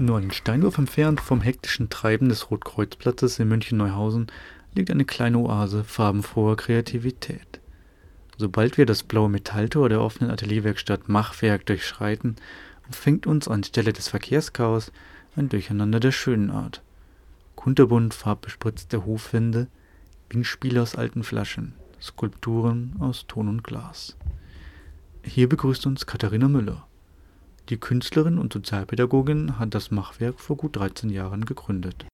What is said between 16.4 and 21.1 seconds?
Art. Kunterbunt farbbespritzte Hofwände, Windspiele aus